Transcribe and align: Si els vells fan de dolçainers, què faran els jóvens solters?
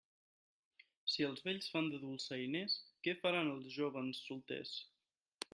Si 1.15 1.25
els 1.27 1.43
vells 1.49 1.67
fan 1.75 1.91
de 1.93 2.01
dolçainers, 2.07 2.79
què 3.07 3.17
faran 3.23 3.55
els 3.55 3.71
jóvens 3.79 4.27
solters? 4.31 4.77